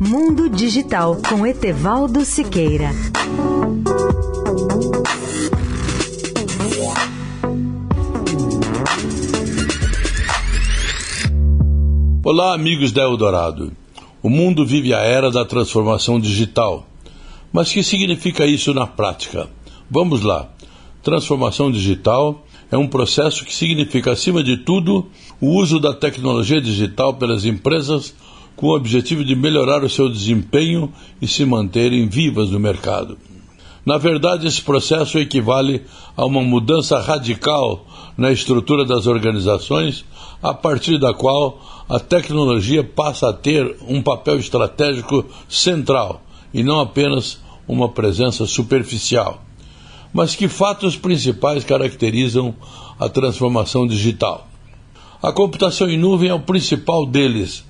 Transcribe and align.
Mundo 0.00 0.48
Digital 0.48 1.16
com 1.28 1.46
Etevaldo 1.46 2.24
Siqueira. 2.24 2.90
Olá, 12.24 12.52
amigos 12.52 12.90
da 12.90 13.02
Eldorado. 13.02 13.72
O 14.20 14.28
mundo 14.28 14.66
vive 14.66 14.92
a 14.92 14.98
era 14.98 15.30
da 15.30 15.44
transformação 15.44 16.18
digital. 16.18 16.84
Mas 17.52 17.72
que 17.72 17.84
significa 17.84 18.44
isso 18.44 18.74
na 18.74 18.88
prática? 18.88 19.48
Vamos 19.88 20.22
lá. 20.22 20.50
Transformação 21.00 21.70
digital 21.70 22.44
é 22.72 22.76
um 22.76 22.88
processo 22.88 23.44
que 23.44 23.54
significa, 23.54 24.10
acima 24.10 24.42
de 24.42 24.56
tudo, 24.56 25.06
o 25.40 25.50
uso 25.50 25.78
da 25.78 25.94
tecnologia 25.94 26.60
digital 26.60 27.14
pelas 27.14 27.44
empresas 27.44 28.12
com 28.56 28.68
o 28.68 28.74
objetivo 28.74 29.22
de 29.22 29.36
melhorar 29.36 29.84
o 29.84 29.90
seu 29.90 30.08
desempenho 30.08 30.90
e 31.20 31.28
se 31.28 31.44
manterem 31.44 32.08
vivas 32.08 32.50
no 32.50 32.58
mercado. 32.58 33.18
Na 33.84 33.98
verdade, 33.98 34.48
esse 34.48 34.60
processo 34.62 35.18
equivale 35.18 35.82
a 36.16 36.24
uma 36.24 36.42
mudança 36.42 36.98
radical 36.98 37.86
na 38.16 38.32
estrutura 38.32 38.84
das 38.84 39.06
organizações, 39.06 40.04
a 40.42 40.52
partir 40.52 40.98
da 40.98 41.14
qual 41.14 41.60
a 41.88 42.00
tecnologia 42.00 42.82
passa 42.82 43.28
a 43.28 43.32
ter 43.32 43.76
um 43.86 44.02
papel 44.02 44.38
estratégico 44.38 45.24
central 45.48 46.20
e 46.52 46.64
não 46.64 46.80
apenas 46.80 47.38
uma 47.68 47.88
presença 47.88 48.44
superficial. 48.46 49.40
Mas 50.12 50.34
que 50.34 50.48
fatos 50.48 50.96
principais 50.96 51.62
caracterizam 51.62 52.54
a 52.98 53.08
transformação 53.08 53.86
digital? 53.86 54.48
A 55.22 55.30
computação 55.30 55.88
em 55.88 55.98
nuvem 55.98 56.30
é 56.30 56.34
o 56.34 56.40
principal 56.40 57.06
deles 57.06 57.64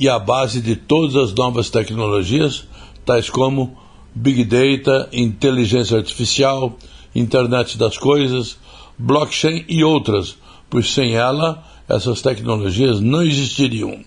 e 0.00 0.08
a 0.08 0.18
base 0.18 0.62
de 0.62 0.74
todas 0.74 1.14
as 1.14 1.34
novas 1.34 1.68
tecnologias, 1.68 2.64
tais 3.04 3.28
como 3.28 3.76
Big 4.14 4.44
Data, 4.44 5.10
inteligência 5.12 5.98
artificial, 5.98 6.74
internet 7.14 7.76
das 7.76 7.98
coisas, 7.98 8.56
blockchain 8.98 9.66
e 9.68 9.84
outras, 9.84 10.38
pois 10.70 10.90
sem 10.90 11.16
ela 11.16 11.62
essas 11.86 12.22
tecnologias 12.22 12.98
não 12.98 13.20
existiriam. 13.20 14.02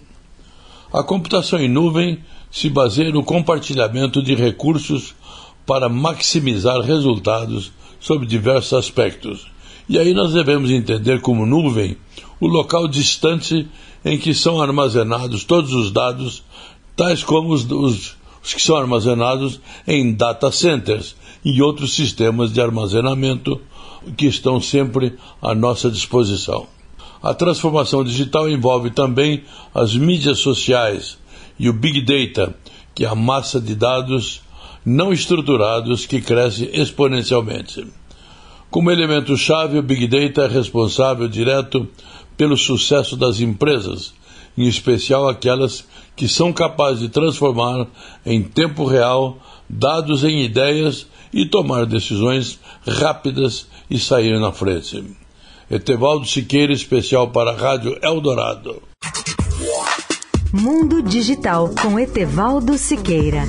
A 0.91 1.03
computação 1.03 1.59
em 1.59 1.69
nuvem 1.69 2.23
se 2.49 2.69
baseia 2.69 3.11
no 3.11 3.23
compartilhamento 3.23 4.23
de 4.23 4.33
recursos 4.33 5.14
para 5.64 5.89
maximizar 5.89 6.81
resultados 6.81 7.71
sob 7.99 8.25
diversos 8.25 8.73
aspectos. 8.73 9.52
E 9.88 10.00
aí 10.00 10.14
nós 10.14 10.34
devemos 10.34 10.72
entender 10.72 11.22
como 11.22 11.45
nuvem 11.45 11.98
o 12.39 12.48
local 12.48 12.88
distante 12.88 13.67
em 14.03 14.17
que 14.17 14.34
são 14.34 14.62
armazenados 14.62 15.44
todos 15.44 15.73
os 15.73 15.92
dados, 15.92 16.44
tais 16.95 17.23
como 17.23 17.53
os, 17.53 17.70
os 17.70 18.16
os 18.44 18.54
que 18.54 18.61
são 18.61 18.76
armazenados 18.76 19.61
em 19.88 20.14
data 20.14 20.52
centers 20.52 21.16
e 21.45 21.61
outros 21.61 21.95
sistemas 21.95 22.52
de 22.52 22.59
armazenamento 22.59 23.59
que 24.17 24.26
estão 24.26 24.59
sempre 24.59 25.17
à 25.42 25.56
nossa 25.56 25.89
disposição. 25.89 26.67
A 27.22 27.34
transformação 27.34 28.04
digital 28.04 28.50
envolve 28.50 28.92
também 28.92 29.44
as 29.73 29.95
mídias 29.95 30.39
sociais 30.39 31.17
e 31.58 31.70
o 31.70 31.73
Big 31.73 32.02
Data, 32.02 32.54
que 32.94 33.06
é 33.06 33.08
a 33.08 33.16
massa 33.16 33.61
de 33.61 33.73
dados 33.76 34.42
não 34.86 35.14
estruturados 35.14 36.06
que 36.06 36.20
cresce 36.20 36.70
exponencialmente. 36.73 37.88
Como 38.73 38.89
elemento-chave, 38.89 39.77
o 39.77 39.83
Big 39.83 40.07
Data 40.07 40.45
é 40.45 40.47
responsável 40.47 41.27
direto 41.27 41.88
pelo 42.35 42.57
sucesso 42.57 43.15
das 43.15 43.39
empresas, 43.39 44.15
em 44.57 44.67
especial 44.67 45.30
aquelas 45.30 45.85
que 46.15 46.27
são 46.27 46.52
capazes 46.52 47.02
de 47.02 47.09
transformar 47.09 47.85
em 48.25 48.41
tempo 48.41 48.83
real 48.85 49.38
dados 49.69 50.23
em 50.23 50.43
ideias 50.43 51.05
e 51.31 51.45
tomar 51.45 51.85
decisões 51.85 52.59
rápidas 52.83 53.67
e 53.91 53.99
sair 53.99 54.39
na 54.39 54.52
frente. 54.52 55.03
Etevaldo 55.69 56.25
Siqueira, 56.25 56.73
especial 56.73 57.27
para 57.27 57.52
a 57.52 57.55
Rádio 57.55 57.95
Eldorado. 58.02 58.81
Mundo 60.52 61.03
Digital 61.03 61.69
com 61.80 61.99
Etevaldo 61.99 62.75
Siqueira. 62.80 63.43